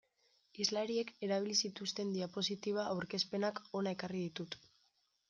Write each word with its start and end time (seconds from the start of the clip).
Hizlariek 0.61 1.11
erabili 1.27 1.57
zituzten 1.69 2.13
diapositiba 2.15 2.87
aurkezpenak 2.95 3.61
hona 3.81 3.95
ekarri 3.97 4.23
ditut. 4.25 4.59